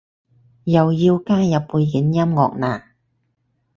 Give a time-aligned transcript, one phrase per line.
[0.63, 2.83] 又要加入背景音樂喇？